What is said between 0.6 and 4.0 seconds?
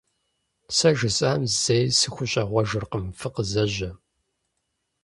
Сэ жысӀам зэи сыхущӀегъуэжыркъым, фыкъызэжьэ!